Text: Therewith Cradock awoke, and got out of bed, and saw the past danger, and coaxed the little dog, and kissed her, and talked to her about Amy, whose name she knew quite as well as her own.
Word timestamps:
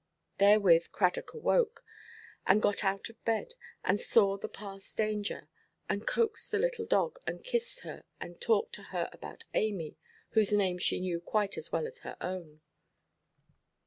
Therewith 0.39 0.87
Cradock 0.91 1.31
awoke, 1.35 1.85
and 2.47 2.59
got 2.59 2.83
out 2.83 3.07
of 3.11 3.23
bed, 3.23 3.53
and 3.83 3.99
saw 4.01 4.35
the 4.35 4.49
past 4.49 4.97
danger, 4.97 5.47
and 5.87 6.07
coaxed 6.07 6.49
the 6.49 6.57
little 6.57 6.87
dog, 6.87 7.19
and 7.27 7.43
kissed 7.43 7.81
her, 7.81 8.03
and 8.19 8.41
talked 8.41 8.73
to 8.73 8.83
her 8.97 9.11
about 9.13 9.43
Amy, 9.53 9.97
whose 10.29 10.53
name 10.53 10.79
she 10.79 10.99
knew 11.01 11.21
quite 11.21 11.55
as 11.55 11.71
well 11.71 11.85
as 11.85 11.99
her 11.99 12.17
own. 12.19 12.61